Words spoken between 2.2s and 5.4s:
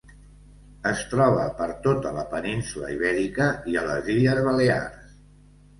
península Ibèrica i a les illes Balears.